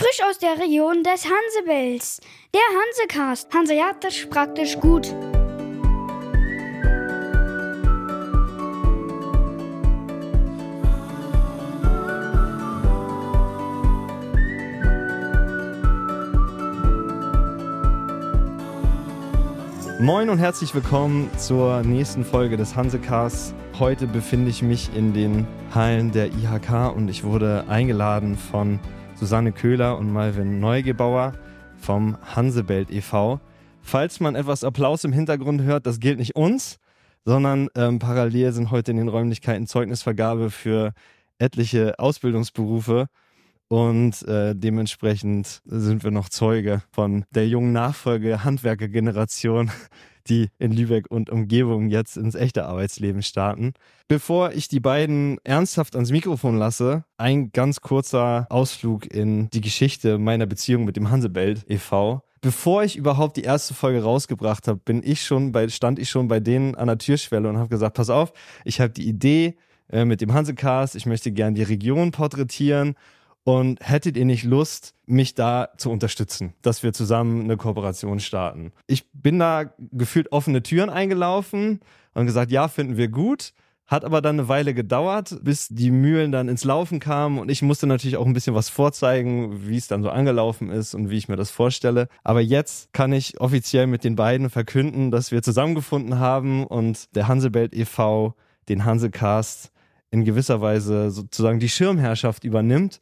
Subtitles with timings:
[0.00, 2.22] Frisch aus der Region des Hansebells.
[2.54, 3.52] Der Hansecast.
[3.52, 5.14] Hanseatisch praktisch gut.
[20.00, 23.52] Moin und herzlich willkommen zur nächsten Folge des Hansecasts.
[23.78, 28.80] Heute befinde ich mich in den Hallen der IHK und ich wurde eingeladen von
[29.20, 31.34] Susanne Köhler und Malvin Neugebauer
[31.76, 33.38] vom Hansebelt e.V.
[33.82, 36.78] Falls man etwas Applaus im Hintergrund hört, das gilt nicht uns,
[37.26, 40.94] sondern ähm, parallel sind heute in den Räumlichkeiten Zeugnisvergabe für
[41.38, 43.08] etliche Ausbildungsberufe
[43.68, 49.70] und äh, dementsprechend sind wir noch Zeuge von der jungen Nachfolge Handwerkergeneration,
[50.28, 53.72] die in Lübeck und Umgebung jetzt ins echte Arbeitsleben starten.
[54.08, 60.18] Bevor ich die beiden ernsthaft ans Mikrofon lasse, ein ganz kurzer Ausflug in die Geschichte
[60.18, 62.22] meiner Beziehung mit dem Hansebelt e.V.
[62.40, 66.28] Bevor ich überhaupt die erste Folge rausgebracht habe, bin ich schon bei, stand ich schon
[66.28, 68.32] bei denen an der Türschwelle und habe gesagt, pass auf,
[68.64, 69.56] ich habe die Idee
[69.92, 72.94] äh, mit dem Hansecast, ich möchte gern die Region porträtieren
[73.44, 78.72] und hättet ihr nicht Lust, mich da zu unterstützen, dass wir zusammen eine Kooperation starten?
[78.86, 81.80] Ich bin da gefühlt offene Türen eingelaufen
[82.14, 83.52] und gesagt, ja, finden wir gut.
[83.86, 87.60] Hat aber dann eine Weile gedauert, bis die Mühlen dann ins Laufen kamen und ich
[87.60, 91.16] musste natürlich auch ein bisschen was vorzeigen, wie es dann so angelaufen ist und wie
[91.16, 92.06] ich mir das vorstelle.
[92.22, 97.26] Aber jetzt kann ich offiziell mit den beiden verkünden, dass wir zusammengefunden haben und der
[97.26, 98.36] Hansebelt e.V.
[98.68, 99.72] den Hansecast
[100.12, 103.00] in gewisser Weise sozusagen die Schirmherrschaft übernimmt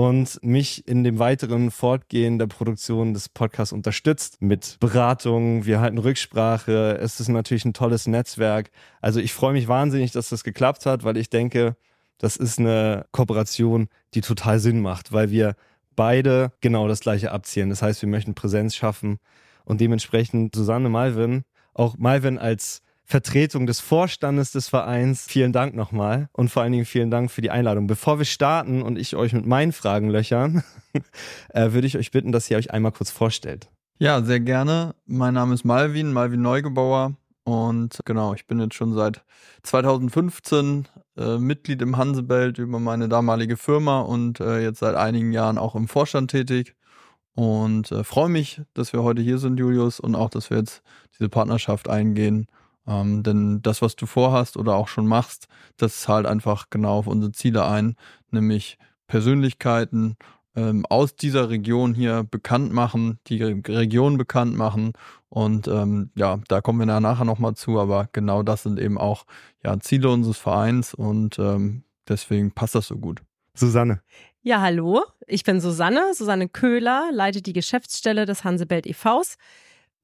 [0.00, 5.66] und mich in dem weiteren Fortgehen der Produktion des Podcasts unterstützt mit Beratung.
[5.66, 6.96] Wir halten Rücksprache.
[6.98, 8.70] Es ist natürlich ein tolles Netzwerk.
[9.02, 11.76] Also ich freue mich wahnsinnig, dass das geklappt hat, weil ich denke,
[12.16, 15.54] das ist eine Kooperation, die total Sinn macht, weil wir
[15.96, 17.68] beide genau das gleiche abzielen.
[17.68, 19.18] Das heißt, wir möchten Präsenz schaffen
[19.66, 25.26] und dementsprechend Susanne Malvin, auch Malvin als Vertretung des Vorstandes des Vereins.
[25.28, 27.88] Vielen Dank nochmal und vor allen Dingen vielen Dank für die Einladung.
[27.88, 30.62] Bevor wir starten und ich euch mit meinen Fragen löchern,
[31.48, 33.68] äh, würde ich euch bitten, dass ihr euch einmal kurz vorstellt.
[33.98, 34.94] Ja, sehr gerne.
[35.06, 37.14] Mein Name ist Malvin, Malvin Neugebauer.
[37.42, 39.24] Und genau, ich bin jetzt schon seit
[39.64, 40.86] 2015
[41.16, 45.74] äh, Mitglied im Hansebelt über meine damalige Firma und äh, jetzt seit einigen Jahren auch
[45.74, 46.76] im Vorstand tätig.
[47.34, 50.82] Und äh, freue mich, dass wir heute hier sind, Julius, und auch, dass wir jetzt
[51.18, 52.46] diese Partnerschaft eingehen
[52.86, 57.06] ähm, denn das, was du vorhast oder auch schon machst, das zahlt einfach genau auf
[57.06, 57.96] unsere Ziele ein,
[58.30, 60.16] nämlich Persönlichkeiten
[60.56, 64.92] ähm, aus dieser Region hier bekannt machen, die Region bekannt machen.
[65.28, 69.26] Und ähm, ja, da kommen wir nachher nochmal zu, aber genau das sind eben auch
[69.64, 73.22] ja, Ziele unseres Vereins und ähm, deswegen passt das so gut.
[73.54, 74.00] Susanne.
[74.42, 79.36] Ja, hallo, ich bin Susanne, Susanne Köhler, leite die Geschäftsstelle des Hansebelt e.V.s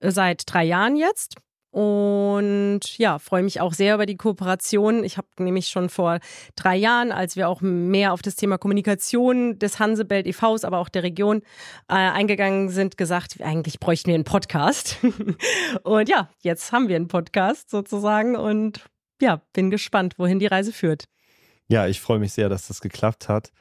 [0.01, 1.37] äh, seit drei Jahren jetzt
[1.77, 5.05] und ja, freue mich auch sehr über die Kooperation.
[5.05, 6.21] Ich habe nämlich schon vor
[6.55, 10.89] drei Jahren, als wir auch mehr auf das Thema Kommunikation des Hansebelt e.V.s, aber auch
[10.89, 11.43] der Region
[11.89, 14.97] äh, eingegangen sind, gesagt, eigentlich bräuchten wir einen Podcast.
[15.83, 18.87] und ja, jetzt haben wir einen Podcast sozusagen und
[19.21, 21.05] ja, bin gespannt, wohin die Reise führt.
[21.69, 23.53] Ja, ich freue mich sehr, dass das geklappt hat.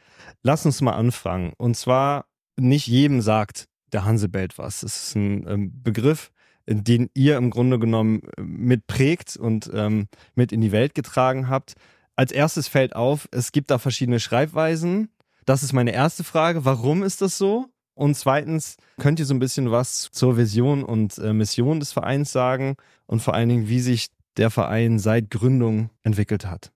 [0.41, 1.51] Lass uns mal anfangen.
[1.57, 4.83] Und zwar, nicht jedem sagt der Hansebelt was.
[4.83, 6.31] Es ist ein ähm, Begriff,
[6.67, 11.73] den ihr im Grunde genommen äh, mitprägt und ähm, mit in die Welt getragen habt.
[12.15, 15.09] Als erstes fällt auf, es gibt da verschiedene Schreibweisen.
[15.45, 16.65] Das ist meine erste Frage.
[16.65, 17.67] Warum ist das so?
[17.93, 22.31] Und zweitens, könnt ihr so ein bisschen was zur Vision und äh, Mission des Vereins
[22.31, 26.71] sagen und vor allen Dingen, wie sich der Verein seit Gründung entwickelt hat?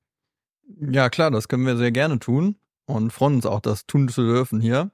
[0.80, 4.22] Ja, klar, das können wir sehr gerne tun und freuen uns auch, das tun zu
[4.22, 4.92] dürfen hier.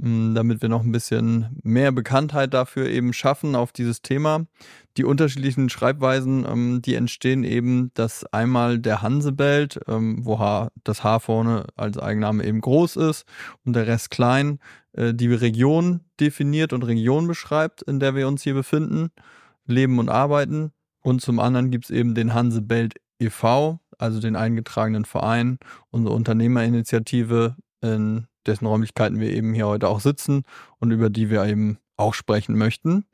[0.00, 4.46] Hm, damit wir noch ein bisschen mehr Bekanntheit dafür eben schaffen auf dieses Thema.
[4.96, 11.20] Die unterschiedlichen Schreibweisen, ähm, die entstehen eben, dass einmal der Hansebelt, ähm, wo das H
[11.20, 13.24] vorne als Eigenname eben groß ist
[13.64, 14.58] und der Rest klein,
[14.94, 19.10] äh, die Region definiert und Region beschreibt, in der wir uns hier befinden,
[19.64, 20.72] leben und arbeiten.
[21.02, 25.58] Und zum anderen gibt es eben den Hansebelt e.V., also den eingetragenen Verein,
[25.90, 30.44] unsere Unternehmerinitiative in dessen Räumlichkeiten wir eben hier heute auch sitzen
[30.78, 33.04] und über die wir eben auch sprechen möchten.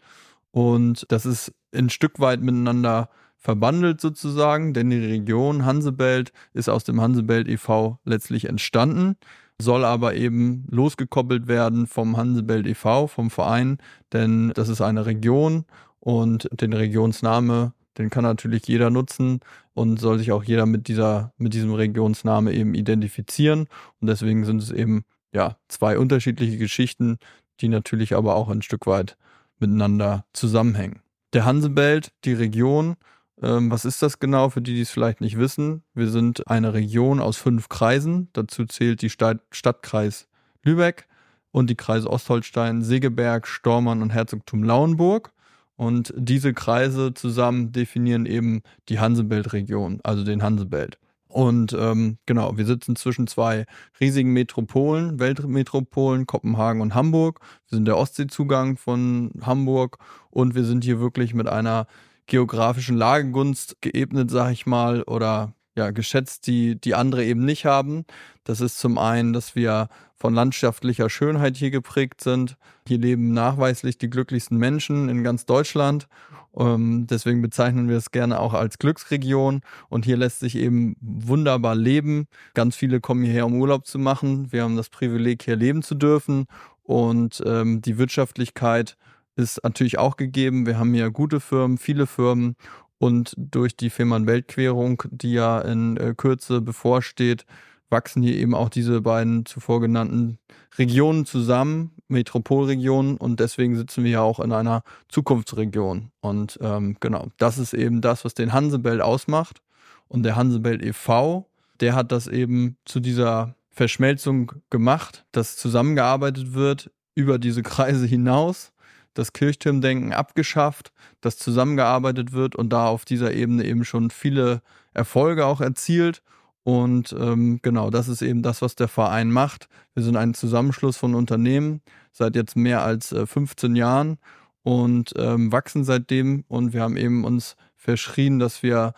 [0.51, 6.85] Und das ist ein Stück weit miteinander verbandelt sozusagen, denn die Region Hansebelt ist aus
[6.85, 7.99] dem Hansebelt e.V.
[8.05, 9.17] letztlich entstanden,
[9.59, 13.79] soll aber eben losgekoppelt werden vom Hansebelt e.V., vom Verein,
[14.13, 15.65] denn das ist eine Region
[16.01, 19.41] und den Regionsname, den kann natürlich jeder nutzen
[19.75, 23.67] und soll sich auch jeder mit dieser, mit diesem Regionsname eben identifizieren.
[24.01, 27.19] Und deswegen sind es eben ja zwei unterschiedliche Geschichten,
[27.61, 29.17] die natürlich aber auch ein Stück weit
[29.59, 31.01] miteinander zusammenhängen.
[31.33, 32.97] Der Hansebelt, die Region,
[33.43, 35.83] ähm, was ist das genau für die, die es vielleicht nicht wissen?
[35.95, 38.29] Wir sind eine Region aus fünf Kreisen.
[38.33, 40.29] Dazu zählt die Stadt, Stadtkreis
[40.63, 41.07] Lübeck
[41.51, 45.33] und die Kreise Ostholstein, Segeberg, Stormann und Herzogtum Lauenburg.
[45.77, 50.99] Und diese Kreise zusammen definieren eben die Hansebelt-Region, also den Hansebelt.
[51.31, 53.65] Und ähm, genau, wir sitzen zwischen zwei
[54.01, 57.41] riesigen Metropolen, Weltmetropolen, Kopenhagen und Hamburg.
[57.69, 59.99] Wir sind der Ostseezugang von Hamburg
[60.31, 61.87] und wir sind hier wirklich mit einer
[62.27, 68.05] geografischen Lagegunst geebnet, sag ich mal, oder ja, geschätzt, die, die andere eben nicht haben.
[68.45, 72.59] Das ist zum einen, dass wir von landschaftlicher Schönheit hier geprägt sind.
[72.87, 76.07] Hier leben nachweislich die glücklichsten Menschen in ganz Deutschland.
[76.55, 79.63] Ähm, deswegen bezeichnen wir es gerne auch als Glücksregion.
[79.89, 82.27] Und hier lässt sich eben wunderbar leben.
[82.53, 84.53] Ganz viele kommen hierher, um Urlaub zu machen.
[84.53, 86.45] Wir haben das Privileg, hier leben zu dürfen.
[86.83, 88.99] Und ähm, die Wirtschaftlichkeit
[89.37, 90.67] ist natürlich auch gegeben.
[90.67, 92.57] Wir haben hier gute Firmen, viele Firmen.
[93.01, 97.47] Und durch die Fehmarn-Weltquerung, die ja in äh, Kürze bevorsteht,
[97.89, 100.39] wachsen hier eben auch diese beiden zuvor genannten
[100.77, 106.11] Regionen zusammen, Metropolregionen, und deswegen sitzen wir ja auch in einer Zukunftsregion.
[106.21, 109.63] Und ähm, genau, das ist eben das, was den Hansebelt ausmacht.
[110.07, 111.47] Und der Hansebelt e.V.,
[111.81, 118.73] der hat das eben zu dieser Verschmelzung gemacht, dass zusammengearbeitet wird über diese Kreise hinaus,
[119.15, 124.63] das Kirchturmdenken abgeschafft, dass zusammengearbeitet wird und da auf dieser Ebene eben schon viele
[124.95, 126.23] Erfolge auch erzielt
[126.63, 129.69] und ähm, genau, das ist eben das, was der Verein macht.
[129.95, 131.81] Wir sind ein Zusammenschluss von Unternehmen
[132.13, 134.19] seit jetzt mehr als äh, 15 Jahren
[134.63, 136.45] und ähm, wachsen seitdem.
[136.49, 138.95] Und wir haben eben uns verschrien, dass wir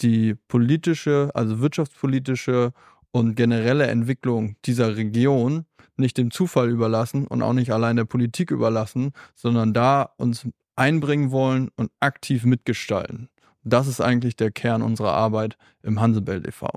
[0.00, 2.72] die politische, also wirtschaftspolitische
[3.10, 5.66] und generelle Entwicklung dieser Region
[5.96, 10.46] nicht dem Zufall überlassen und auch nicht allein der Politik überlassen, sondern da uns
[10.76, 13.28] einbringen wollen und aktiv mitgestalten.
[13.64, 16.68] Das ist eigentlich der Kern unserer Arbeit im Hansebelt e.V.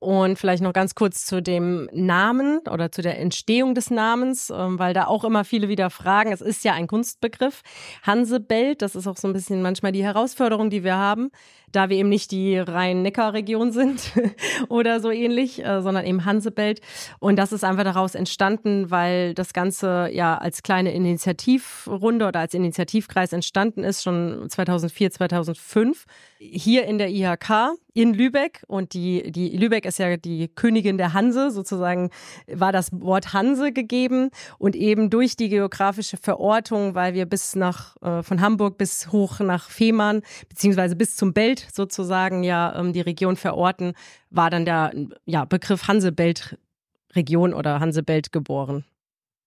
[0.00, 4.78] Und vielleicht noch ganz kurz zu dem Namen oder zu der Entstehung des Namens, ähm,
[4.78, 6.30] weil da auch immer viele wieder fragen.
[6.30, 7.62] Es ist ja ein Kunstbegriff.
[8.02, 11.30] Hansebelt, das ist auch so ein bisschen manchmal die Herausforderung, die wir haben
[11.74, 14.12] da wir eben nicht die Rhein-Neckar-Region sind
[14.68, 16.80] oder so ähnlich, äh, sondern eben Hansebelt.
[17.18, 22.54] Und das ist einfach daraus entstanden, weil das Ganze ja als kleine Initiativrunde oder als
[22.54, 26.04] Initiativkreis entstanden ist, schon 2004, 2005,
[26.38, 28.62] hier in der IHK in Lübeck.
[28.66, 32.10] Und die, die Lübeck ist ja die Königin der Hanse, sozusagen
[32.46, 34.30] war das Wort Hanse gegeben.
[34.58, 39.40] Und eben durch die geografische Verortung, weil wir bis nach, äh, von Hamburg bis hoch
[39.40, 43.94] nach Fehmarn, beziehungsweise bis zum Belt sozusagen ja ähm, die Region verorten,
[44.30, 44.92] war dann der
[45.24, 48.84] ja, Begriff Hansebelt-Region oder Hansebelt geboren.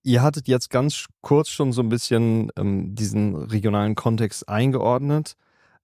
[0.03, 5.35] Ihr hattet jetzt ganz kurz schon so ein bisschen ähm, diesen regionalen Kontext eingeordnet,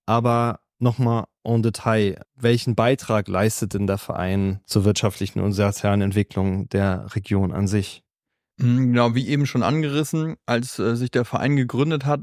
[0.06, 6.70] aber nochmal en Detail, welchen Beitrag leistet denn der Verein zur wirtschaftlichen und sozialen Entwicklung
[6.70, 8.04] der Region an sich?
[8.60, 12.22] Hm, genau, wie eben schon angerissen, als äh, sich der Verein gegründet hat,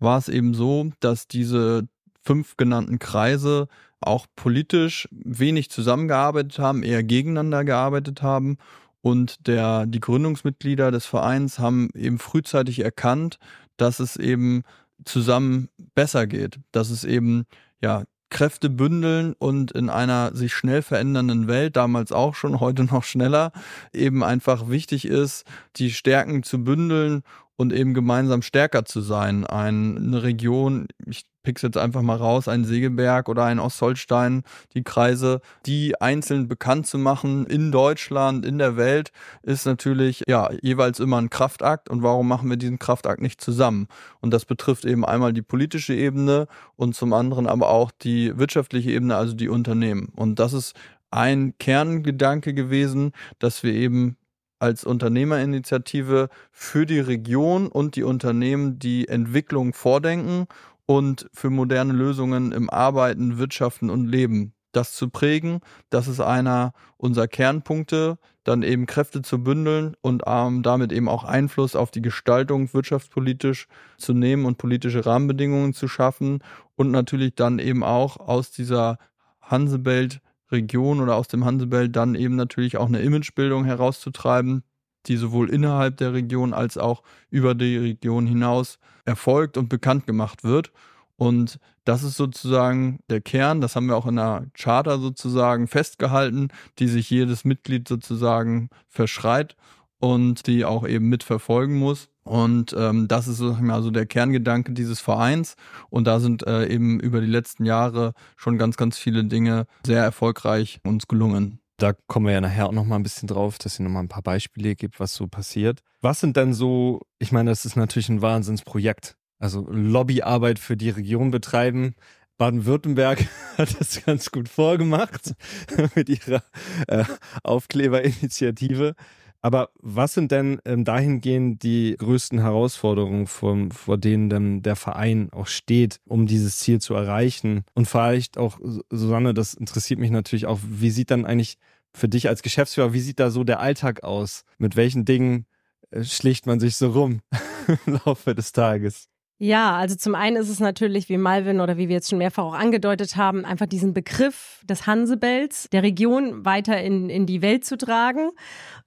[0.00, 1.88] war es eben so, dass diese
[2.28, 3.68] fünf genannten Kreise
[4.00, 8.58] auch politisch wenig zusammengearbeitet haben, eher gegeneinander gearbeitet haben.
[9.00, 13.38] Und der, die Gründungsmitglieder des Vereins haben eben frühzeitig erkannt,
[13.78, 14.62] dass es eben
[15.06, 17.46] zusammen besser geht, dass es eben
[17.80, 23.04] ja Kräfte bündeln und in einer sich schnell verändernden Welt, damals auch schon, heute noch
[23.04, 23.52] schneller,
[23.94, 27.22] eben einfach wichtig ist, die Stärken zu bündeln
[27.56, 29.46] und eben gemeinsam stärker zu sein.
[29.46, 34.42] Eine Region, ich pick's jetzt einfach mal raus, ein Segeberg oder ein Ostholstein,
[34.74, 39.12] die Kreise, die einzeln bekannt zu machen in Deutschland, in der Welt,
[39.42, 41.88] ist natürlich ja jeweils immer ein Kraftakt.
[41.88, 43.88] Und warum machen wir diesen Kraftakt nicht zusammen?
[44.20, 48.90] Und das betrifft eben einmal die politische Ebene und zum anderen aber auch die wirtschaftliche
[48.90, 50.12] Ebene, also die Unternehmen.
[50.14, 50.74] Und das ist
[51.10, 54.18] ein Kerngedanke gewesen, dass wir eben
[54.58, 60.46] als Unternehmerinitiative für die Region und die Unternehmen die Entwicklung vordenken
[60.88, 64.54] und für moderne Lösungen im Arbeiten, Wirtschaften und Leben.
[64.72, 70.62] Das zu prägen, das ist einer unserer Kernpunkte, dann eben Kräfte zu bündeln und ähm,
[70.62, 73.66] damit eben auch Einfluss auf die Gestaltung wirtschaftspolitisch
[73.98, 76.42] zu nehmen und politische Rahmenbedingungen zu schaffen
[76.74, 78.98] und natürlich dann eben auch aus dieser
[79.42, 84.62] Hansebelt Region oder aus dem Hansebelt dann eben natürlich auch eine Imagebildung herauszutreiben,
[85.08, 90.44] die sowohl innerhalb der Region als auch über die Region hinaus erfolgt und bekannt gemacht
[90.44, 90.72] wird.
[91.16, 96.48] Und das ist sozusagen der Kern, das haben wir auch in der Charter sozusagen festgehalten,
[96.78, 99.56] die sich jedes Mitglied sozusagen verschreit.
[100.00, 102.08] und die auch eben mitverfolgen muss.
[102.22, 105.56] Und ähm, das ist sag ich mal, so der Kerngedanke dieses Vereins.
[105.90, 110.02] Und da sind äh, eben über die letzten Jahre schon ganz, ganz viele Dinge sehr
[110.02, 111.60] erfolgreich uns gelungen.
[111.78, 114.00] Da kommen wir ja nachher auch noch mal ein bisschen drauf, dass ihr noch mal
[114.00, 115.80] ein paar Beispiele gibt, was so passiert.
[116.00, 119.16] Was sind denn so, ich meine, das ist natürlich ein Wahnsinnsprojekt.
[119.38, 121.94] Also Lobbyarbeit für die Region betreiben.
[122.36, 123.24] Baden-Württemberg
[123.58, 125.34] hat das ganz gut vorgemacht
[125.94, 126.42] mit ihrer
[126.88, 127.04] äh,
[127.44, 128.94] Aufkleberinitiative.
[129.40, 135.28] Aber was sind denn ähm, dahingehend die größten Herausforderungen, vor, vor denen denn der Verein
[135.32, 137.64] auch steht, um dieses Ziel zu erreichen?
[137.74, 138.58] Und vielleicht auch,
[138.90, 141.56] Susanne, das interessiert mich natürlich auch, wie sieht dann eigentlich
[141.94, 144.44] für dich als Geschäftsführer, wie sieht da so der Alltag aus?
[144.58, 145.46] Mit welchen Dingen
[145.90, 147.20] äh, schlicht man sich so rum
[147.86, 149.08] im Laufe des Tages?
[149.40, 152.42] Ja, also zum einen ist es natürlich, wie Malvin oder wie wir jetzt schon mehrfach
[152.42, 157.64] auch angedeutet haben, einfach diesen Begriff des Hansebells der Region weiter in, in die Welt
[157.64, 158.30] zu tragen.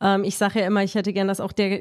[0.02, 1.80] Ähm, ich sage ja immer, ich hätte gern, dass auch der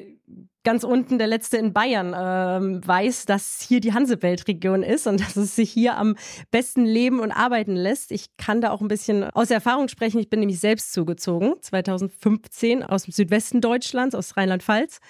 [0.63, 5.35] ganz unten, der letzte in Bayern, ähm, weiß, dass hier die Hansebelt-Region ist und dass
[5.35, 6.15] es sich hier am
[6.53, 8.13] besten leben und arbeiten lässt.
[8.13, 10.21] Ich kann da auch ein bisschen aus Erfahrung sprechen.
[10.21, 15.01] Ich bin nämlich selbst zugezogen, 2015 aus dem Südwesten Deutschlands, aus Rheinland-Pfalz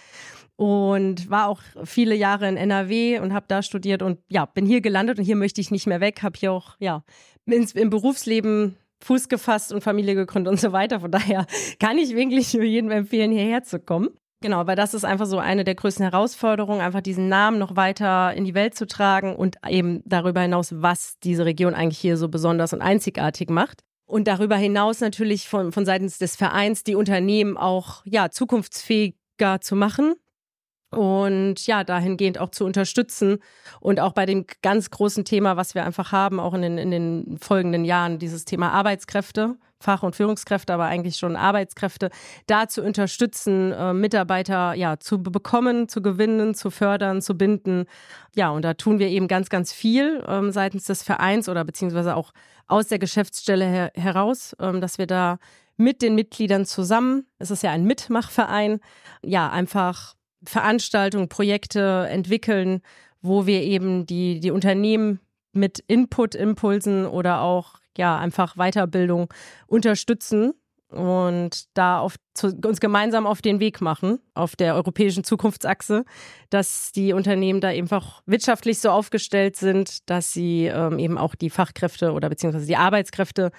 [0.60, 4.82] und war auch viele Jahre in NRW und habe da studiert und ja, bin hier
[4.82, 7.02] gelandet und hier möchte ich nicht mehr weg, habe hier auch ja
[7.46, 11.00] ins, im Berufsleben Fuß gefasst und Familie gegründet und so weiter.
[11.00, 11.46] Von daher
[11.78, 14.10] kann ich wirklich nur jedem empfehlen, hierher zu kommen.
[14.42, 18.34] Genau, weil das ist einfach so eine der größten Herausforderungen, einfach diesen Namen noch weiter
[18.34, 22.28] in die Welt zu tragen und eben darüber hinaus, was diese Region eigentlich hier so
[22.28, 23.80] besonders und einzigartig macht.
[24.04, 29.74] Und darüber hinaus natürlich von, von seitens des Vereins die Unternehmen auch ja, zukunftsfähiger zu
[29.74, 30.16] machen,
[30.90, 33.38] und ja, dahingehend auch zu unterstützen
[33.80, 36.90] und auch bei dem ganz großen Thema, was wir einfach haben, auch in den, in
[36.90, 42.10] den folgenden Jahren, dieses Thema Arbeitskräfte, Fach- und Führungskräfte, aber eigentlich schon Arbeitskräfte,
[42.46, 47.86] da zu unterstützen, äh, Mitarbeiter ja zu bekommen, zu gewinnen, zu fördern, zu binden.
[48.34, 52.14] Ja, und da tun wir eben ganz, ganz viel ähm, seitens des Vereins oder beziehungsweise
[52.14, 52.32] auch
[52.66, 55.38] aus der Geschäftsstelle her heraus, ähm, dass wir da
[55.78, 58.80] mit den Mitgliedern zusammen, es ist ja ein Mitmachverein,
[59.22, 62.82] ja, einfach Veranstaltungen, Projekte entwickeln,
[63.22, 65.20] wo wir eben die, die Unternehmen
[65.52, 69.32] mit Input, Impulsen oder auch ja einfach Weiterbildung
[69.66, 70.54] unterstützen
[70.90, 76.04] und da auf, zu, uns gemeinsam auf den Weg machen, auf der europäischen Zukunftsachse,
[76.50, 81.50] dass die Unternehmen da einfach wirtschaftlich so aufgestellt sind, dass sie ähm, eben auch die
[81.50, 83.52] Fachkräfte oder beziehungsweise die Arbeitskräfte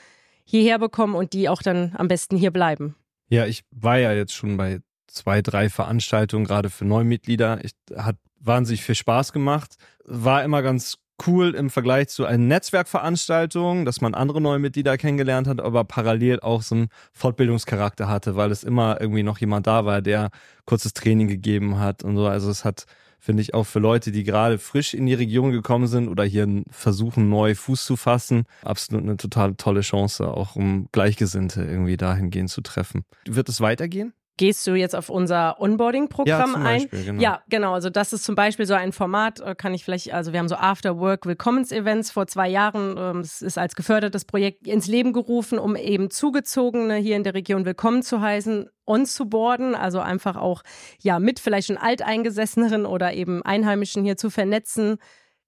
[0.44, 2.96] hierher bekommen und die auch dann am besten hier bleiben.
[3.30, 4.82] Ja, ich war ja jetzt schon bei
[5.12, 7.64] zwei, drei Veranstaltungen, gerade für Neumitglieder.
[7.64, 9.76] Ich, hat wahnsinnig viel Spaß gemacht.
[10.06, 15.48] War immer ganz cool im Vergleich zu einer Netzwerkveranstaltung, dass man andere neue Mitglieder kennengelernt
[15.48, 19.86] hat, aber parallel auch so einen Fortbildungscharakter hatte, weil es immer irgendwie noch jemand da
[19.86, 20.30] war, der
[20.66, 22.26] kurzes Training gegeben hat und so.
[22.28, 22.86] Also es hat,
[23.20, 26.64] finde ich, auch für Leute, die gerade frisch in die Region gekommen sind oder hier
[26.70, 32.50] versuchen, neu Fuß zu fassen, absolut eine total tolle Chance, auch um Gleichgesinnte irgendwie dahingehend
[32.50, 33.04] zu treffen.
[33.26, 34.14] Wird es weitergehen?
[34.42, 36.64] Gehst du jetzt auf unser Onboarding-Programm ja, ein?
[36.64, 37.22] Beispiel, genau.
[37.22, 37.74] Ja, genau.
[37.74, 40.48] Also das ist zum Beispiel so ein Format, äh, kann ich vielleicht, also wir haben
[40.48, 42.96] so After-Work-Willkommens-Events vor zwei Jahren.
[42.98, 47.36] Ähm, es ist als gefördertes Projekt ins Leben gerufen, um eben Zugezogene hier in der
[47.36, 50.64] Region willkommen zu heißen, on zu boarden, also einfach auch
[51.00, 54.98] ja mit vielleicht schon Alteingesesseneren oder eben Einheimischen hier zu vernetzen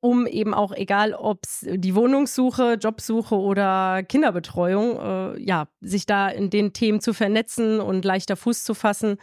[0.04, 6.28] um eben auch, egal ob es die Wohnungssuche, Jobsuche oder Kinderbetreuung, äh, ja, sich da
[6.28, 9.16] in den Themen zu vernetzen und leichter Fuß zu fassen.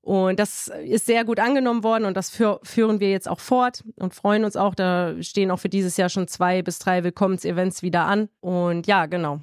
[0.00, 3.84] Und das ist sehr gut angenommen worden und das für, führen wir jetzt auch fort
[3.94, 4.74] und freuen uns auch.
[4.74, 8.28] Da stehen auch für dieses Jahr schon zwei bis drei Willkommensevents wieder an.
[8.40, 9.38] Und ja, genau.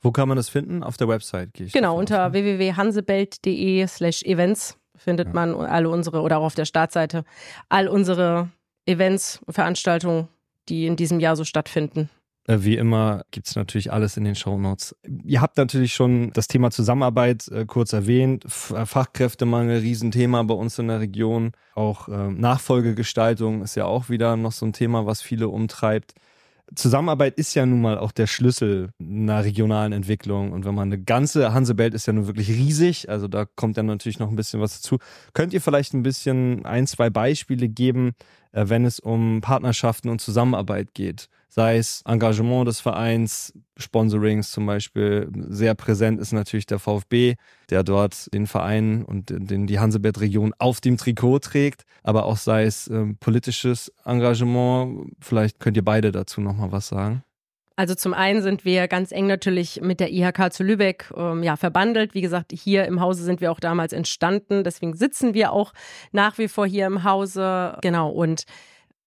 [0.00, 0.82] Wo kann man das finden?
[0.82, 1.74] Auf der Website gehe ich.
[1.74, 2.32] Genau, unter ne?
[2.32, 5.34] www.hansebelt.de slash events findet ja.
[5.34, 7.24] man alle unsere oder auch auf der Startseite
[7.68, 8.48] all unsere
[8.86, 10.28] Events, Veranstaltungen,
[10.68, 12.10] die in diesem Jahr so stattfinden.
[12.46, 14.96] Äh, wie immer gibt es natürlich alles in den Show Notes.
[15.24, 18.44] Ihr habt natürlich schon das Thema Zusammenarbeit äh, kurz erwähnt.
[18.44, 21.52] F äh, Fachkräftemangel, Riesenthema bei uns in der Region.
[21.74, 26.14] Auch äh, Nachfolgegestaltung ist ja auch wieder noch so ein Thema, was viele umtreibt.
[26.74, 30.52] Zusammenarbeit ist ja nun mal auch der Schlüssel einer regionalen Entwicklung.
[30.52, 33.86] Und wenn man eine ganze Hansebelt ist ja nun wirklich riesig, also da kommt dann
[33.86, 34.98] natürlich noch ein bisschen was dazu.
[35.34, 38.12] Könnt ihr vielleicht ein bisschen ein, zwei Beispiele geben,
[38.52, 41.28] äh, wenn es um Partnerschaften und Zusammenarbeit geht?
[41.54, 45.30] Sei es Engagement des Vereins, Sponsorings zum Beispiel.
[45.50, 47.34] Sehr präsent ist natürlich der VfB,
[47.68, 51.82] der dort den Verein und den, die Hansebelt-Region auf dem Trikot trägt.
[52.02, 55.12] Aber auch sei es äh, politisches Engagement.
[55.20, 57.22] Vielleicht könnt ihr beide dazu nochmal was sagen.
[57.76, 61.56] Also zum einen sind wir ganz eng natürlich mit der IHK zu Lübeck ähm, ja,
[61.56, 62.14] verbandelt.
[62.14, 64.64] Wie gesagt, hier im Hause sind wir auch damals entstanden.
[64.64, 65.74] Deswegen sitzen wir auch
[66.12, 67.76] nach wie vor hier im Hause.
[67.82, 68.08] Genau.
[68.08, 68.44] Und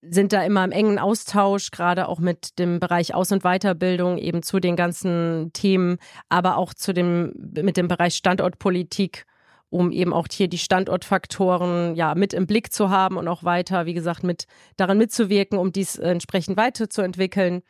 [0.01, 4.43] sind da immer im engen Austausch, gerade auch mit dem Bereich Aus- und Weiterbildung, eben
[4.43, 5.97] zu den ganzen Themen,
[6.29, 9.25] aber auch zu dem, mit dem Bereich Standortpolitik
[9.69, 13.85] um eben auch hier die Standortfaktoren ja mit im Blick zu haben und auch weiter,
[13.85, 17.61] wie gesagt, mit daran mitzuwirken, um dies entsprechend weiterzuentwickeln.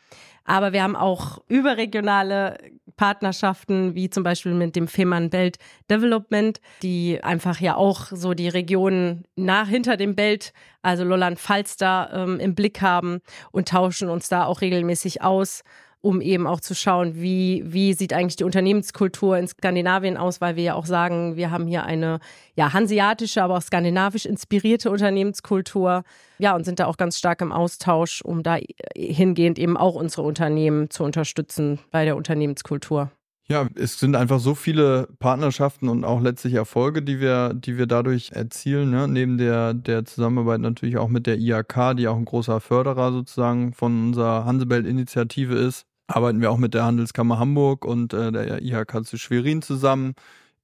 [0.44, 2.58] Aber wir haben auch überregionale
[2.98, 5.58] Partnerschaften, wie zum Beispiel mit dem Fehmarn Belt
[5.90, 12.10] Development, die einfach ja auch so die Regionen nach hinter dem Belt, also Lolland-Pfalz da
[12.14, 13.22] ähm, im Blick haben
[13.52, 15.64] und tauschen uns da auch regelmäßig aus
[16.06, 20.56] um eben auch zu schauen, wie, wie sieht eigentlich die Unternehmenskultur in Skandinavien aus, weil
[20.56, 22.20] wir ja auch sagen, wir haben hier eine
[22.56, 26.04] ja, hanseatische, aber auch skandinavisch inspirierte Unternehmenskultur.
[26.38, 28.60] Ja, und sind da auch ganz stark im Austausch, um da
[28.96, 33.10] hingehend eben auch unsere Unternehmen zu unterstützen bei der Unternehmenskultur.
[33.48, 37.88] Ja, es sind einfach so viele Partnerschaften und auch letztlich Erfolge, die wir, die wir
[37.88, 39.08] dadurch erzielen, ne?
[39.08, 43.74] neben der, der Zusammenarbeit natürlich auch mit der IAK, die auch ein großer Förderer sozusagen
[43.74, 49.06] von unserer Hansebelt-Initiative ist arbeiten wir auch mit der Handelskammer Hamburg und äh, der IHK
[49.06, 50.16] zu Schwerin zusammen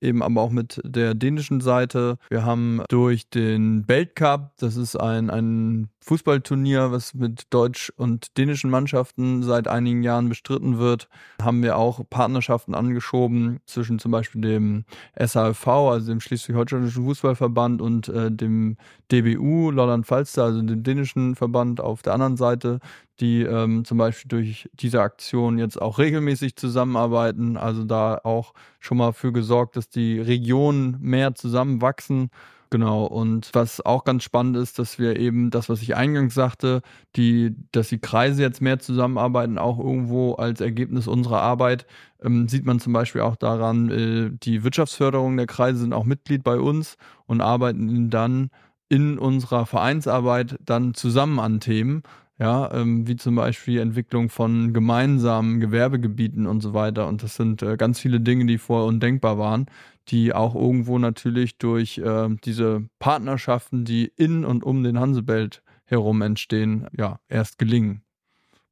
[0.02, 2.18] eben aber auch mit der dänischen Seite.
[2.30, 8.72] Wir haben durch den Weltcup, das ist ein, ein Fußballturnier, was mit deutsch- und dänischen
[8.72, 11.08] Mannschaften seit einigen Jahren bestritten wird,
[11.40, 18.10] haben wir auch Partnerschaften angeschoben zwischen zum Beispiel dem SAFV, also dem Schleswig-Holsteinischen Fußballverband und
[18.10, 18.78] äh, dem
[19.12, 22.80] DBU, Lolland-Falster, also dem dänischen Verband auf der anderen Seite,
[23.22, 28.98] die ähm, zum Beispiel durch diese Aktion jetzt auch regelmäßig zusammenarbeiten, also da auch schon
[28.98, 32.32] mal für gesorgt, dass die Regionen mehr zusammenwachsen.
[32.72, 36.82] Genau, und was auch ganz spannend ist, dass wir eben das, was ich eingangs sagte,
[37.18, 41.86] die, dass die Kreise jetzt mehr zusammenarbeiten, auch irgendwo als Ergebnis unserer Arbeit,
[42.24, 46.44] ähm, sieht man zum Beispiel auch daran, äh, die Wirtschaftsförderung der Kreise sind auch Mitglied
[46.44, 48.50] bei uns und arbeiten dann
[48.88, 52.04] in unserer Vereinsarbeit dann zusammen an Themen
[52.42, 57.08] ja, ähm, wie zum Beispiel Entwicklung von gemeinsamen Gewerbegebieten und so weiter.
[57.08, 59.68] Und das sind äh, ganz viele Dinge, die vorher undenkbar waren,
[60.08, 66.24] die auch irgendwo natürlich durch äh, diese Partnerschaften, die in und um den Hansebelt herum
[66.24, 68.02] entstehen, ja, erst gelingen.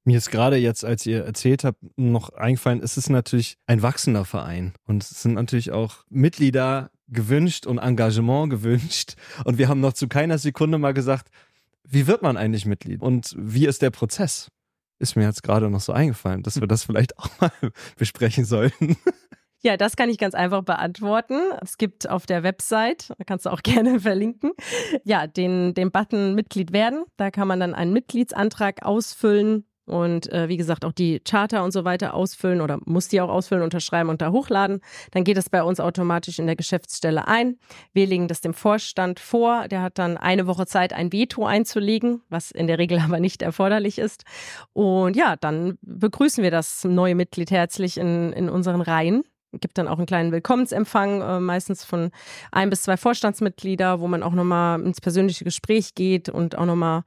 [0.03, 4.25] Mir ist gerade jetzt, als ihr erzählt habt, noch eingefallen, es ist natürlich ein wachsender
[4.25, 9.15] Verein und es sind natürlich auch Mitglieder gewünscht und Engagement gewünscht.
[9.43, 11.29] Und wir haben noch zu keiner Sekunde mal gesagt,
[11.83, 14.49] wie wird man eigentlich Mitglied und wie ist der Prozess?
[14.99, 17.51] Ist mir jetzt gerade noch so eingefallen, dass wir das vielleicht auch mal
[17.97, 18.97] besprechen sollten.
[19.61, 21.37] Ja, das kann ich ganz einfach beantworten.
[21.61, 24.51] Es gibt auf der Website, da kannst du auch gerne verlinken,
[25.03, 27.03] ja, den, den Button Mitglied werden.
[27.17, 31.71] Da kann man dann einen Mitgliedsantrag ausfüllen und äh, wie gesagt auch die Charter und
[31.71, 34.81] so weiter ausfüllen oder muss die auch ausfüllen, unterschreiben und da hochladen.
[35.11, 37.57] Dann geht es bei uns automatisch in der Geschäftsstelle ein.
[37.93, 39.67] Wir legen das dem Vorstand vor.
[39.67, 43.41] Der hat dann eine Woche Zeit, ein Veto einzulegen, was in der Regel aber nicht
[43.41, 44.23] erforderlich ist.
[44.73, 49.23] Und ja, dann begrüßen wir das neue Mitglied herzlich in, in unseren Reihen
[49.53, 52.11] gibt dann auch einen kleinen Willkommensempfang, äh, meistens von
[52.51, 57.03] ein bis zwei Vorstandsmitglieder, wo man auch nochmal ins persönliche Gespräch geht und auch nochmal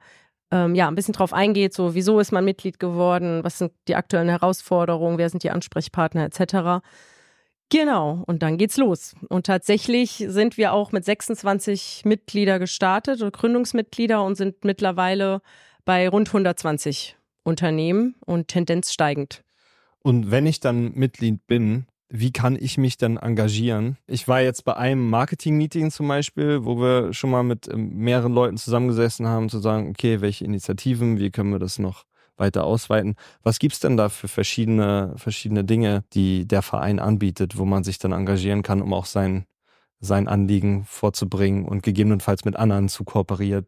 [0.53, 3.95] ähm, ja, ein bisschen drauf eingeht, so wieso ist man Mitglied geworden, was sind die
[3.95, 6.85] aktuellen Herausforderungen, wer sind die Ansprechpartner etc.
[7.69, 9.15] Genau, und dann geht's los.
[9.29, 15.41] Und tatsächlich sind wir auch mit 26 Mitglieder gestartet Gründungsmitglieder und sind mittlerweile
[15.85, 19.43] bei rund 120 Unternehmen und Tendenz steigend.
[20.03, 23.97] Und wenn ich dann Mitglied bin, wie kann ich mich dann engagieren?
[24.05, 28.33] Ich war jetzt bei einem Marketing-Meeting zum Beispiel, wo wir schon mal mit ähm, mehreren
[28.33, 32.05] Leuten zusammengesessen haben, zu sagen, okay, welche Initiativen, wie können wir das noch
[32.37, 33.15] weiter ausweiten?
[33.41, 37.83] Was gibt es denn da für verschiedene, verschiedene Dinge, die der Verein anbietet, wo man
[37.83, 39.45] sich dann engagieren kann, um auch sein,
[39.99, 43.65] sein Anliegen vorzubringen und gegebenenfalls mit anderen zu kooperieren?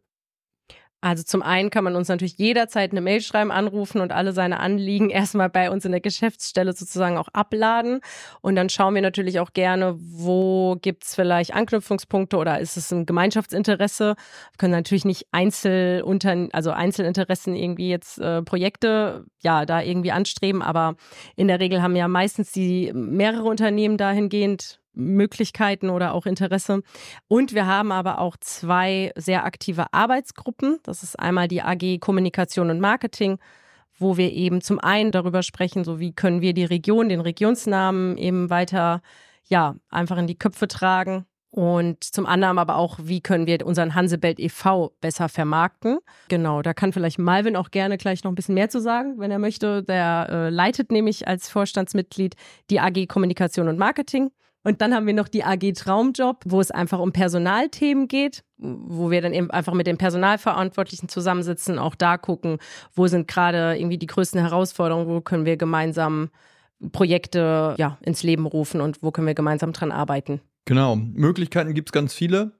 [1.05, 4.59] Also zum einen kann man uns natürlich jederzeit eine Mail schreiben, anrufen und alle seine
[4.59, 7.99] Anliegen erstmal bei uns in der Geschäftsstelle sozusagen auch abladen.
[8.41, 12.91] Und dann schauen wir natürlich auch gerne, wo gibt es vielleicht Anknüpfungspunkte oder ist es
[12.91, 14.15] ein Gemeinschaftsinteresse.
[14.15, 20.63] Wir können natürlich nicht Einzelunter also Einzelinteressen irgendwie jetzt äh, Projekte ja da irgendwie anstreben,
[20.63, 20.95] aber
[21.35, 26.81] in der Regel haben ja meistens die mehrere Unternehmen dahingehend Möglichkeiten oder auch Interesse.
[27.27, 30.79] Und wir haben aber auch zwei sehr aktive Arbeitsgruppen.
[30.83, 33.37] Das ist einmal die AG Kommunikation und Marketing,
[33.97, 38.17] wo wir eben zum einen darüber sprechen, so wie können wir die Region, den Regionsnamen
[38.17, 39.01] eben weiter,
[39.47, 43.95] ja, einfach in die Köpfe tragen Und zum anderen aber auch, wie können wir unseren
[43.95, 44.91] Hansebelt e.V.
[44.99, 45.99] besser vermarkten.
[46.27, 49.31] Genau, da kann vielleicht Malvin auch gerne gleich noch ein bisschen mehr zu sagen, wenn
[49.31, 49.81] er möchte.
[49.81, 52.35] Der äh, leitet nämlich als Vorstandsmitglied
[52.69, 54.31] die AG Kommunikation und Marketing.
[54.65, 59.11] Und dann haben wir noch die AG Traumjob, wo es einfach um Personalthemen geht, wo
[59.11, 62.57] wir dann eben einfach mit den Personalverantwortlichen zusammensitzen, auch da gucken,
[62.95, 66.31] wo sind gerade irgendwie die größten Herausforderungen, wo können wir gemeinsam
[66.91, 70.41] Projekte ja, ins Leben rufen und wo können wir gemeinsam dran arbeiten.
[70.65, 72.53] Genau, Möglichkeiten gibt es ganz viele.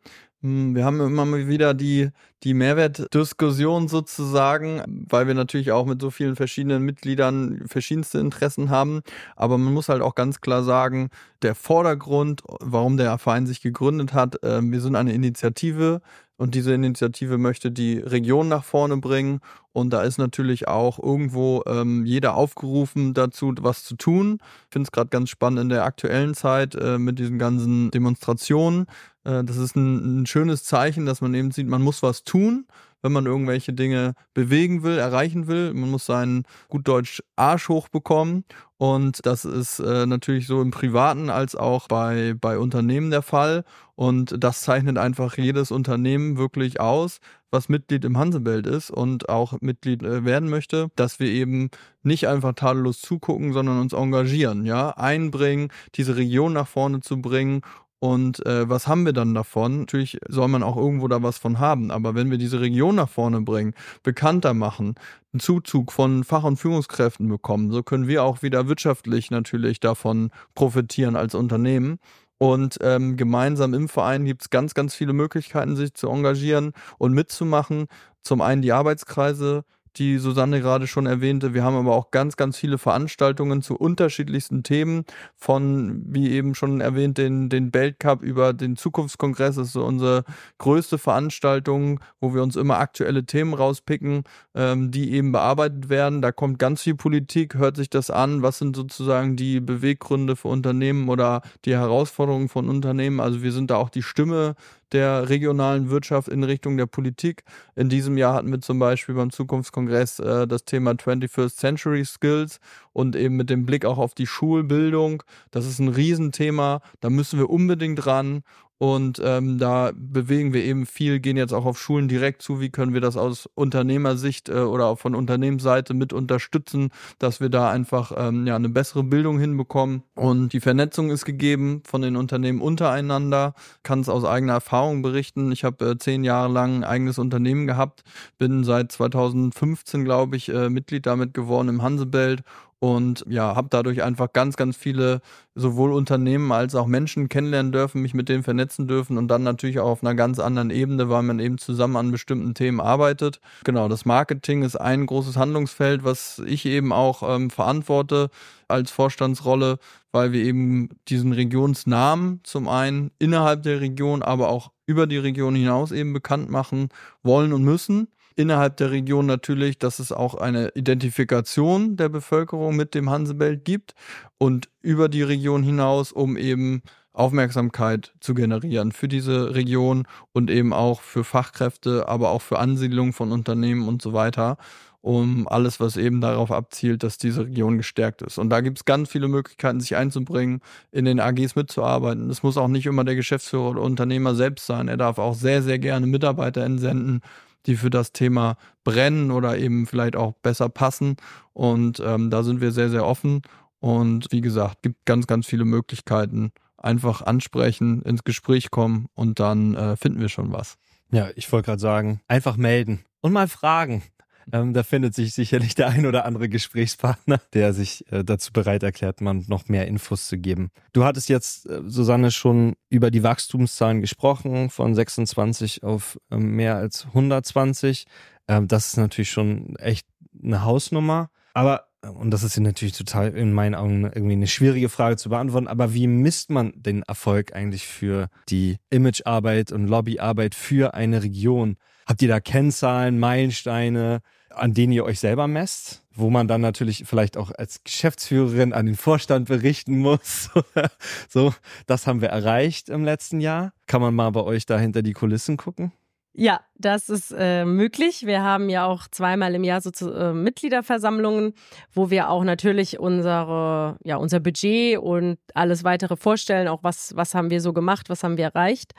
[0.46, 2.12] Hm, wir haben immer mal wieder die,
[2.44, 9.02] die Mehrwertdiskussion sozusagen, weil wir natürlich auch mit so vielen verschiedenen Mitgliedern verschiedenste Interessen haben.
[9.36, 11.10] Aber man muss halt auch ganz klar sagen,
[11.42, 16.02] der Vordergrund, warum der Verein sich gegründet hat, äh, wir sind eine Initiative.
[16.38, 19.40] Und diese Initiative möchte die Region nach vorne bringen.
[19.72, 24.40] Und da ist natürlich auch irgendwo ähm, jeder aufgerufen dazu, was zu tun.
[24.68, 28.88] Ich finde es gerade ganz spannend in der aktuellen Zeit äh, mit diesen ganzen Demonstrationen.
[29.24, 32.66] Äh, das ist ein, ein schönes Zeichen, dass man eben sieht, man muss was tun
[33.06, 35.76] wenn man irgendwelche Dinge bewegen will, erreichen will.
[35.76, 38.46] Man muss seinen gut Deutsch Arsch hochbekommen.
[38.78, 43.64] Und das ist äh, natürlich so im Privaten als auch bei, bei Unternehmen der Fall.
[43.94, 47.20] Und das zeichnet einfach jedes Unternehmen wirklich aus,
[47.52, 51.70] was Mitglied im Hansebelt ist und auch Mitglied äh, werden möchte, dass wir eben
[52.02, 57.62] nicht einfach tadellos zugucken, sondern uns engagieren, ja, einbringen, diese Region nach vorne zu bringen
[58.00, 59.80] und äh, was haben wir dann davon?
[59.80, 63.10] Natürlich soll man auch irgendwo da was von haben, aber wenn wir diese Region nach
[63.10, 64.96] vorne bringen, bekannter machen,
[65.34, 70.30] einen Zuzug von Fach- und Führungskräften bekommen, so können wir auch wieder wirtschaftlich natürlich davon
[70.54, 72.00] profitieren als Unternehmen.
[72.38, 77.14] Und ähm, gemeinsam im Verein gibt es ganz, ganz viele Möglichkeiten, sich zu engagieren und
[77.14, 77.88] mitzumachen.
[78.22, 79.64] Zum einen die Arbeitskreise,
[79.98, 81.54] die Susanne gerade schon erwähnte.
[81.54, 85.06] Wir haben aber auch ganz, ganz viele Veranstaltungen zu unterschiedlichsten Themen,
[85.36, 89.56] von, wie eben schon erwähnt, den, den Belt Cup über den Zukunftskongress.
[89.56, 90.24] Das ist so unsere
[90.58, 96.22] größte Veranstaltung, wo wir uns immer aktuelle Themen rauspicken, ähm, die eben bearbeitet werden.
[96.22, 98.42] Da kommt ganz viel Politik, hört sich das an.
[98.42, 103.20] Was sind sozusagen die Beweggründe für Unternehmen oder die Herausforderungen von Unternehmen?
[103.20, 104.56] Also wir sind da auch die Stimme
[104.92, 107.44] der regionalen Wirtschaft in Richtung der Politik.
[107.76, 112.60] In diesem Jahr hatten wir zum Beispiel beim Zukunftskongress äh, das Thema 21st Century Skills
[112.94, 115.24] und eben mit dem Blick auch auf die Schulbildung.
[115.52, 118.44] Das ist ein Riesenthema, da müssen wir unbedingt ran
[118.78, 122.60] und ähm, da bewegen wir eben viel, gehen jetzt auch auf Schulen direkt zu.
[122.60, 127.50] Wie können wir das aus Unternehmersicht äh, oder auch von Unternehmensseite mit unterstützen, dass wir
[127.50, 130.04] da einfach ähm, ja, eine bessere Bildung hinbekommen.
[130.16, 133.54] Und die Vernetzung ist gegeben von den Unternehmen untereinander.
[133.84, 135.54] Kann es aus eigener Erfahrung berichten.
[135.54, 138.04] Ich habe äh, zehn Jahre lang ein eigenes Unternehmen gehabt,
[138.38, 142.44] bin seit 2015, glaube ich, äh, Mitglied damit geworden im Hansebelt
[142.80, 145.22] und ja, habe dadurch einfach ganz, ganz viele
[145.56, 149.80] sowohl Unternehmen als auch Menschen kennenlernen dürfen, mich mit denen vernetzen dürfen und dann natürlich
[149.80, 153.40] auch auf einer ganz anderen Ebene, weil man eben zusammen an bestimmten Themen arbeitet.
[153.64, 158.30] Genau, das Marketing ist ein großes Handlungsfeld, was ich eben auch ähm, verantworte
[158.68, 159.78] als Vorstandsrolle,
[160.12, 165.56] weil wir eben diesen Regionsnamen zum einen innerhalb der Region, aber auch über die Region
[165.56, 166.90] hinaus eben bekannt machen
[167.24, 172.94] wollen und müssen innerhalb der Region natürlich, dass es auch eine Identifikation der Bevölkerung mit
[172.94, 173.94] dem Hansebelt gibt
[174.38, 176.82] und über die Region hinaus, um eben
[177.14, 183.14] Aufmerksamkeit zu generieren für diese Region und eben auch für Fachkräfte, aber auch für Ansiedlung
[183.14, 184.58] von Unternehmen und so weiter,
[185.02, 188.38] um alles, was eben darauf abzielt, dass diese Region gestärkt ist.
[188.38, 192.30] Und da gibt es ganz viele Möglichkeiten, sich einzubringen, in den AGs mitzuarbeiten.
[192.30, 194.88] Es muss auch nicht immer der Geschäftsführer oder Unternehmer selbst sein.
[194.88, 197.22] Er darf auch sehr, sehr gerne Mitarbeiter entsenden,
[197.66, 201.18] die für das Thema brennen oder eben vielleicht auch besser passen.
[201.54, 203.42] Und ähm, da sind wir sehr, sehr offen.
[203.80, 206.52] Und wie gesagt, gibt ganz, ganz viele Möglichkeiten.
[206.78, 210.78] Einfach ansprechen, ins Gespräch kommen und dann äh, finden wir schon was.
[211.12, 214.04] Ja, ich wollte gerade sagen, einfach melden und mal fragen.
[214.52, 218.84] Ähm, da findet sich sicherlich der ein oder andere Gesprächspartner, der sich äh, dazu bereit
[218.84, 220.72] erklärt, man noch mehr Infos zu geben.
[220.94, 226.76] Du hattest jetzt, äh, Susanne, schon über die Wachstumszahlen gesprochen, von 26 auf äh, mehr
[226.76, 228.06] als 120.
[228.48, 230.08] Ähm, das ist natürlich schon echt
[230.44, 231.30] eine Hausnummer.
[231.54, 235.68] Aber und das ist natürlich total in meinen Augen irgendwie eine schwierige Frage zu beantworten,
[235.68, 241.78] aber wie misst man den Erfolg eigentlich für die Imagearbeit und Lobbyarbeit für eine Region?
[242.06, 246.04] Habt ihr da Kennzahlen, Meilensteine, an denen ihr euch selber messt?
[246.14, 250.50] Wo man dann natürlich vielleicht auch als Geschäftsführerin an den Vorstand berichten muss.
[251.30, 251.54] so,
[251.88, 253.74] das haben wir erreicht im letzten Jahr.
[253.86, 255.92] Kann man mal bei euch da hinter die Kulissen gucken?
[256.38, 258.26] Ja, das ist äh, möglich.
[258.26, 261.54] Wir haben ja auch zweimal im Jahr so zu, äh, Mitgliederversammlungen,
[261.94, 267.36] wo wir auch natürlich unsere, ja, unser Budget und alles weitere vorstellen, auch was, was
[267.36, 268.92] haben wir so gemacht, was haben wir erreicht.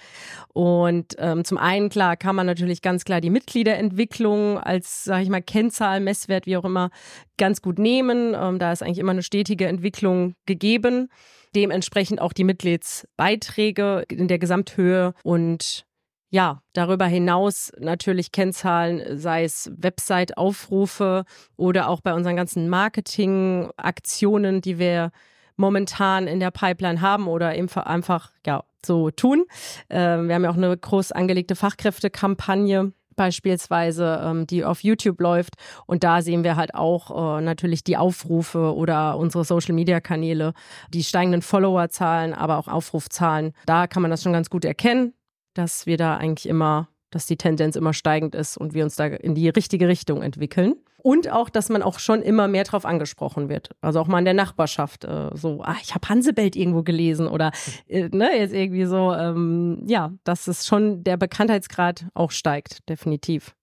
[0.55, 5.29] Und ähm, zum einen, klar, kann man natürlich ganz klar die Mitgliederentwicklung als, sage ich
[5.29, 6.89] mal, Kennzahl, Messwert, wie auch immer,
[7.37, 8.35] ganz gut nehmen.
[8.35, 11.11] Ähm, da ist eigentlich immer eine stetige Entwicklung gegeben.
[11.55, 15.86] Dementsprechend auch die Mitgliedsbeiträge in der Gesamthöhe und
[16.31, 21.25] ja, darüber hinaus natürlich Kennzahlen, sei es Website-Aufrufe
[21.57, 25.13] oder auch bei unseren ganzen Marketing-Aktionen, die wir
[25.57, 29.45] momentan in der Pipeline haben oder einfach ja, so tun.
[29.89, 35.55] Ähm, wir haben ja auch eine groß angelegte Fachkräftekampagne beispielsweise, ähm, die auf YouTube läuft.
[35.87, 40.53] Und da sehen wir halt auch äh, natürlich die Aufrufe oder unsere Social-Media-Kanäle,
[40.93, 43.53] die steigenden Followerzahlen, aber auch Aufrufzahlen.
[43.65, 45.15] Da kann man das schon ganz gut erkennen
[45.59, 49.07] dass wir da eigentlich immer, dass die Tendenz immer steigend ist und wir uns da
[49.07, 50.75] in die richtige Richtung entwickeln.
[50.99, 53.71] Und auch, dass man auch schon immer mehr drauf angesprochen wird.
[53.81, 57.53] Also auch mal in der Nachbarschaft äh, so, ah, ich habe Hansebelt irgendwo gelesen oder
[57.87, 63.55] äh, ne, jetzt irgendwie so, ähm, ja, dass es schon der Bekanntheitsgrad auch steigt, definitiv.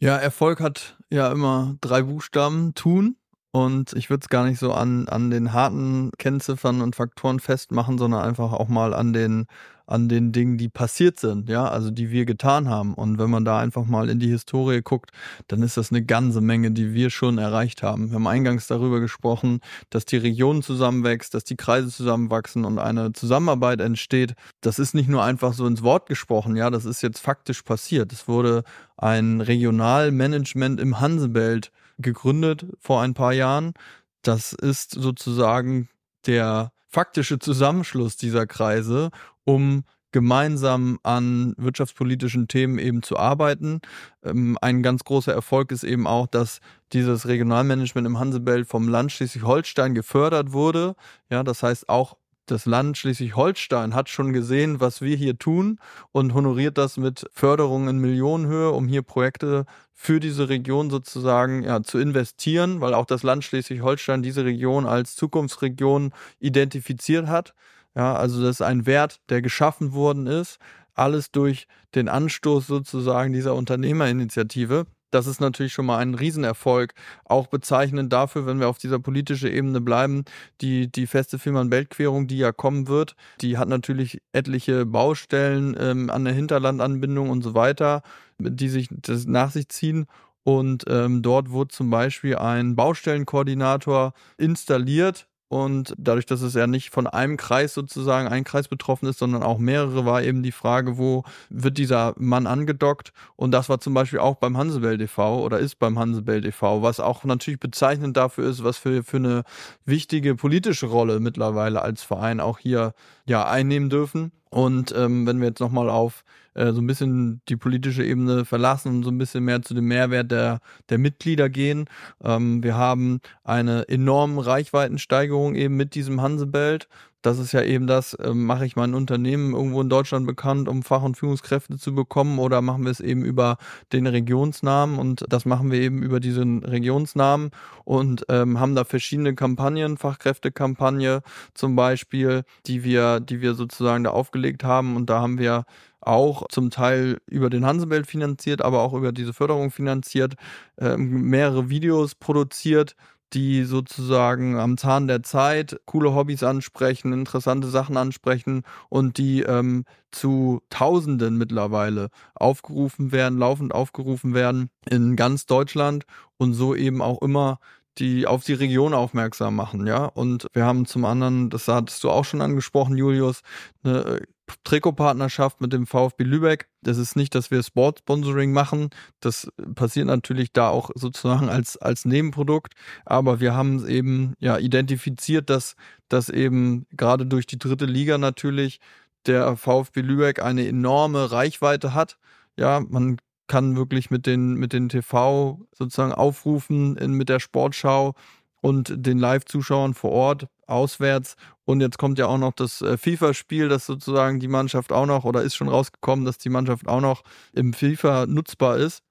[0.00, 3.16] Ja, Erfolg hat ja immer drei Buchstaben, tun.
[3.52, 7.98] Und ich würde es gar nicht so an, an den harten Kennziffern und Faktoren festmachen,
[7.98, 9.46] sondern einfach auch mal an den,
[9.92, 12.94] an den Dingen, die passiert sind, ja, also die wir getan haben.
[12.94, 15.10] Und wenn man da einfach mal in die Historie guckt,
[15.48, 18.08] dann ist das eine ganze Menge, die wir schon erreicht haben.
[18.08, 23.12] Wir haben eingangs darüber gesprochen, dass die Region zusammenwächst, dass die Kreise zusammenwachsen und eine
[23.12, 24.34] Zusammenarbeit entsteht.
[24.62, 28.12] Das ist nicht nur einfach so ins Wort gesprochen, ja, das ist jetzt faktisch passiert.
[28.12, 28.64] Es wurde
[28.96, 33.74] ein Regionalmanagement im Hansebelt gegründet vor ein paar Jahren.
[34.22, 35.90] Das ist sozusagen
[36.26, 39.10] der faktische Zusammenschluss dieser Kreise,
[39.44, 43.80] um gemeinsam an wirtschaftspolitischen Themen eben zu arbeiten.
[44.22, 46.60] Ähm, ein ganz großer Erfolg ist eben auch, dass
[46.92, 50.94] dieses Regionalmanagement im Hansebelt vom Land Schleswig-Holstein gefördert wurde.
[51.30, 55.78] Ja, das heißt auch das Land Schleswig-Holstein hat schon gesehen, was wir hier tun
[56.10, 61.82] und honoriert das mit Förderungen in Millionenhöhe, um hier Projekte für diese Region sozusagen ja,
[61.82, 67.54] zu investieren, weil auch das Land Schleswig-Holstein diese Region als Zukunftsregion identifiziert hat.
[67.94, 70.58] Ja, also das ist ein Wert, der geschaffen worden ist.
[70.94, 74.86] Alles durch den Anstoß sozusagen dieser Unternehmerinitiative.
[75.12, 76.94] Das ist natürlich schon mal ein Riesenerfolg.
[77.24, 80.24] Auch bezeichnend dafür, wenn wir auf dieser politischen Ebene bleiben,
[80.62, 86.24] die, die feste Fehmarn-Belt-Querung, die ja kommen wird, die hat natürlich etliche Baustellen ähm, an
[86.24, 88.02] der Hinterlandanbindung und so weiter,
[88.38, 90.06] die sich das nach sich ziehen.
[90.44, 96.88] Und ähm, dort wurde zum Beispiel ein Baustellenkoordinator installiert, und dadurch, dass es ja nicht
[96.88, 100.96] von einem Kreis sozusagen ein Kreis betroffen ist, sondern auch mehrere, war eben die Frage,
[100.96, 103.12] wo wird dieser Mann angedockt?
[103.36, 105.44] Und das war zum Beispiel auch beim Hansebell e.V.
[105.44, 109.42] oder ist beim Hansebell e.V., was auch natürlich bezeichnend dafür ist, was für, für eine
[109.84, 112.94] wichtige politische Rolle mittlerweile als Verein auch hier
[113.26, 114.32] ja einnehmen dürfen.
[114.52, 118.96] Und ähm, wenn wir jetzt nochmal auf äh, so ein bisschen die politische Ebene verlassen
[118.96, 120.60] und so ein bisschen mehr zu dem Mehrwert der,
[120.90, 121.86] der Mitglieder gehen.
[122.22, 126.86] Ähm, wir haben eine enorme Reichweitensteigerung eben mit diesem Hansebelt.
[127.22, 130.82] Das ist ja eben das, äh, mache ich mein Unternehmen irgendwo in Deutschland bekannt, um
[130.82, 133.58] Fach- und Führungskräfte zu bekommen oder machen wir es eben über
[133.92, 134.98] den Regionsnamen?
[134.98, 137.50] Und das machen wir eben über diesen Regionsnamen
[137.84, 141.22] und ähm, haben da verschiedene Kampagnen, Fachkräftekampagne
[141.54, 144.96] zum Beispiel, die wir, die wir sozusagen da aufgelegt haben.
[144.96, 145.64] Und da haben wir
[146.00, 150.34] auch zum Teil über den Hansebelt finanziert, aber auch über diese Förderung finanziert,
[150.76, 152.96] äh, mehrere Videos produziert,
[153.34, 159.84] die sozusagen am Zahn der Zeit coole Hobbys ansprechen, interessante Sachen ansprechen und die ähm,
[160.10, 166.04] zu Tausenden mittlerweile aufgerufen werden, laufend aufgerufen werden in ganz Deutschland
[166.36, 167.58] und so eben auch immer
[167.98, 170.06] die auf die Region aufmerksam machen, ja.
[170.06, 173.42] Und wir haben zum anderen, das hattest du auch schon angesprochen, Julius,
[173.84, 174.22] eine
[174.64, 176.68] Trikotpartnerschaft mit dem VfB Lübeck.
[176.82, 178.90] Das ist nicht, dass wir Sportsponsoring machen.
[179.20, 182.74] Das passiert natürlich da auch sozusagen als, als Nebenprodukt.
[183.04, 185.76] Aber wir haben eben ja identifiziert, dass,
[186.08, 188.80] dass eben gerade durch die dritte Liga natürlich
[189.26, 192.18] der VfB Lübeck eine enorme Reichweite hat.
[192.56, 198.14] Ja, man kann wirklich mit den, mit den TV sozusagen aufrufen in, mit der Sportschau
[198.60, 201.36] und den Live-Zuschauern vor Ort, auswärts.
[201.64, 205.24] Und jetzt kommt ja auch noch das äh, FIFA-Spiel, das sozusagen die Mannschaft auch noch,
[205.24, 209.02] oder ist schon rausgekommen, dass die Mannschaft auch noch im FIFA nutzbar ist.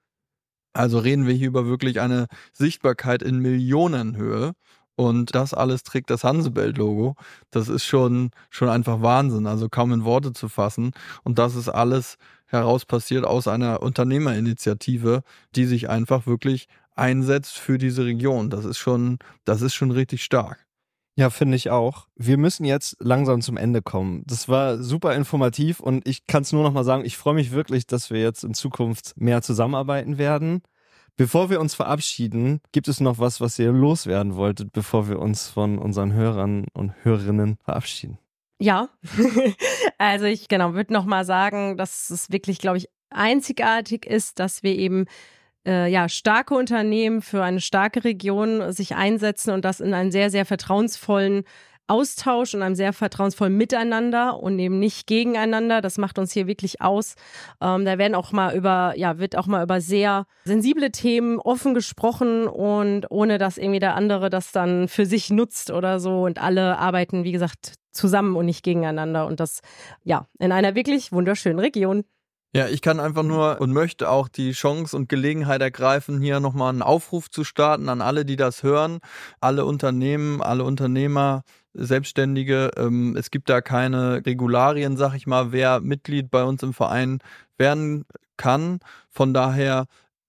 [0.74, 4.54] Also reden wir hier über wirklich eine Sichtbarkeit in Millionenhöhe.
[4.95, 7.15] Und das alles trägt das Hansebelt-Logo.
[7.49, 10.91] Das ist schon, schon einfach Wahnsinn, also kaum in Worte zu fassen.
[11.23, 15.23] Und das ist alles heraus passiert aus einer Unternehmerinitiative,
[15.56, 18.49] die sich einfach wirklich einsetzt für diese Region.
[18.49, 20.65] Das ist schon, das ist schon richtig stark.
[21.17, 22.08] Ja, finde ich auch.
[22.15, 24.23] Wir müssen jetzt langsam zum Ende kommen.
[24.27, 27.51] Das war super informativ und ich kann es nur noch mal sagen, ich freue mich
[27.51, 30.62] wirklich, dass wir jetzt in Zukunft mehr zusammenarbeiten werden.
[31.21, 35.47] Bevor wir uns verabschieden, gibt es noch was, was ihr loswerden wolltet, bevor wir uns
[35.47, 38.17] von unseren Hörern und Hörerinnen verabschieden?
[38.60, 38.89] Ja,
[39.99, 44.63] also ich genau würde noch mal sagen, dass es wirklich, glaube ich, einzigartig ist, dass
[44.63, 45.05] wir eben
[45.63, 50.31] äh, ja, starke Unternehmen für eine starke Region sich einsetzen und das in einem sehr,
[50.31, 51.43] sehr vertrauensvollen
[51.91, 55.82] Austausch und einem sehr vertrauensvollen Miteinander und eben nicht gegeneinander.
[55.82, 57.15] Das macht uns hier wirklich aus.
[57.60, 61.73] Ähm, da werden auch mal über, ja, wird auch mal über sehr sensible Themen offen
[61.73, 66.23] gesprochen und ohne dass irgendwie der andere das dann für sich nutzt oder so.
[66.23, 69.27] Und alle arbeiten, wie gesagt, zusammen und nicht gegeneinander.
[69.27, 69.60] Und das,
[70.04, 72.06] ja, in einer wirklich wunderschönen Region.
[72.54, 76.69] Ja, ich kann einfach nur und möchte auch die Chance und Gelegenheit ergreifen, hier nochmal
[76.69, 78.99] einen Aufruf zu starten an alle, die das hören,
[79.39, 82.71] alle Unternehmen, alle Unternehmer, Selbstständige.
[82.77, 87.19] Ähm, es gibt da keine Regularien, sag ich mal, wer Mitglied bei uns im Verein
[87.57, 88.05] werden
[88.38, 88.79] kann.
[89.10, 89.86] Von daher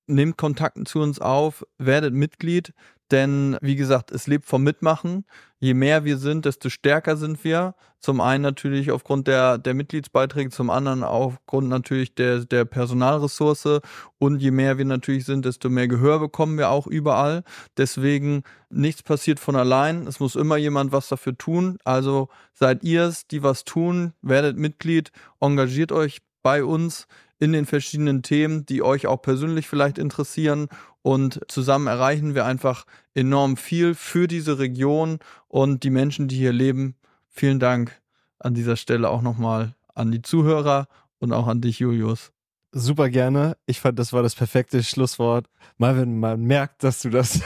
[0.07, 2.73] nehmt Kontakt zu uns auf, werdet Mitglied.
[3.13, 5.27] Denn wie gesagt, es lebt vom Mitmachen.
[5.61, 7.75] Je mehr wir sind, desto stärker sind wir.
[8.01, 13.81] Zum einen natürlich aufgrund der, der Mitgliedsbeiträge, zum anderen aufgrund natürlich der, der Personalressource.
[14.19, 17.45] Und je mehr wir natürlich sind, desto mehr Gehör bekommen wir auch überall.
[17.77, 20.07] Deswegen nichts passiert von allein.
[20.07, 21.77] Es muss immer jemand was dafür tun.
[21.85, 27.07] Also seid ihr es, die was tun, werdet Mitglied, engagiert euch bei uns
[27.43, 30.69] in den verschiedenen Themen, die euch auch persönlich vielleicht interessieren.
[31.03, 36.53] Und zusammen erreichen wir einfach enorm viel für diese Region und die Menschen, die hier
[36.53, 36.95] leben.
[37.29, 38.01] Vielen Dank
[38.39, 40.87] an dieser Stelle auch nochmal an die Zuhörer
[41.19, 42.31] und auch an dich, Julius.
[42.71, 43.57] Super gerne.
[43.67, 45.47] Ich fand, das war das perfekte Schlusswort.
[45.79, 47.41] Mal, wenn man merkt, dass du das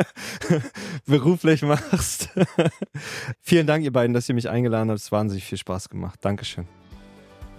[1.06, 2.30] beruflich machst.
[3.40, 4.98] Vielen Dank, ihr beiden, dass ihr mich eingeladen habt.
[4.98, 6.18] Es hat wahnsinnig viel Spaß gemacht.
[6.22, 6.66] Dankeschön.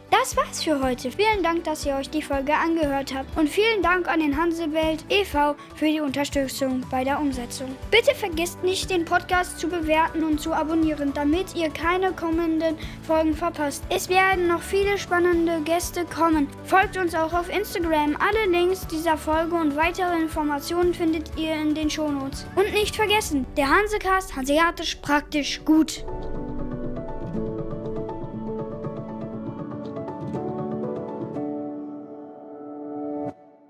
[0.09, 1.11] Das war's für heute.
[1.11, 5.03] Vielen Dank, dass ihr euch die Folge angehört habt und vielen Dank an den Hansewelt
[5.09, 5.55] e.V.
[5.75, 7.75] für die Unterstützung bei der Umsetzung.
[7.91, 13.35] Bitte vergisst nicht, den Podcast zu bewerten und zu abonnieren, damit ihr keine kommenden Folgen
[13.35, 13.83] verpasst.
[13.89, 16.47] Es werden noch viele spannende Gäste kommen.
[16.63, 18.17] Folgt uns auch auf Instagram.
[18.17, 22.45] Alle Links dieser Folge und weitere Informationen findet ihr in den Shownotes.
[22.55, 26.05] Und nicht vergessen, der Hansecast hanseatisch praktisch gut.